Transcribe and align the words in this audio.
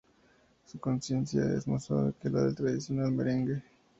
Su 0.65 0.79
consistencia 0.79 1.43
es 1.55 1.67
más 1.67 1.83
suave 1.83 2.13
que 2.19 2.31
la 2.31 2.41
del 2.41 2.55
tradicional 2.55 3.11
merengue. 3.11 3.61